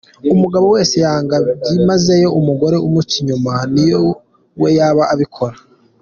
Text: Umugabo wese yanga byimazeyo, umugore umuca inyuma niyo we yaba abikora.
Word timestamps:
Umugabo 0.33 0.65
wese 0.75 0.95
yanga 1.05 1.35
byimazeyo, 1.59 2.29
umugore 2.39 2.75
umuca 2.87 3.13
inyuma 3.21 3.53
niyo 3.73 4.01
we 4.61 4.69
yaba 4.77 5.03
abikora. 5.13 5.57